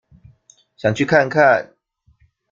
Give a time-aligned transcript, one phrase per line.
[0.77, 1.75] 想去看看